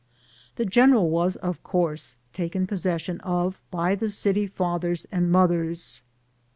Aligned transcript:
The 0.55 0.65
general 0.65 1.11
was, 1.11 1.35
of 1.35 1.61
course, 1.61 2.15
taken 2.33 2.65
pos 2.65 2.81
session 2.81 3.19
of 3.21 3.61
by 3.69 3.93
the 3.93 4.09
city 4.09 4.47
fathers 4.47 5.05
and 5.11 5.31
mothers. 5.31 6.01